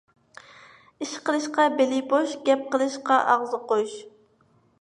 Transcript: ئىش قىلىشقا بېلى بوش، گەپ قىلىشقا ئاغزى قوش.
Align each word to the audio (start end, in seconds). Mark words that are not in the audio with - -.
ئىش 1.05 1.11
قىلىشقا 1.27 1.67
بېلى 1.81 2.01
بوش، 2.13 2.35
گەپ 2.49 2.65
قىلىشقا 2.77 3.19
ئاغزى 3.35 3.61
قوش. 3.73 3.99